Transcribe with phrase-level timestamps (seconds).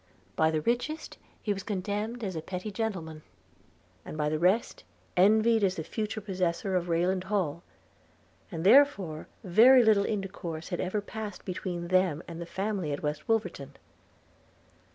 [0.35, 3.21] By the richest he was contemned as a petty gentleman;
[4.03, 4.83] and by the rest
[5.15, 7.61] envied as the future possessor of Rayland Hall–
[8.51, 13.27] and therefore very little intercourse had ever passed between them and the family at West
[13.29, 13.77] Wolverton.